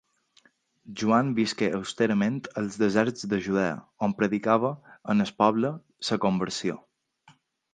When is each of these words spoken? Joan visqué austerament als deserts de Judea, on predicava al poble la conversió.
Joan 1.01 1.27
visqué 1.39 1.67
austerament 1.79 2.39
als 2.61 2.79
deserts 2.83 3.27
de 3.35 3.41
Judea, 3.49 3.77
on 4.09 4.17
predicava 4.23 4.73
al 5.15 5.23
poble 5.45 5.73
la 6.11 6.19
conversió. 6.29 6.81